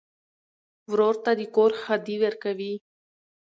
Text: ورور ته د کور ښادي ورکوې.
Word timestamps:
ورور 0.91 1.15
ته 1.23 1.31
د 1.39 1.41
کور 1.55 1.71
ښادي 1.81 2.15
ورکوې. 2.23 2.73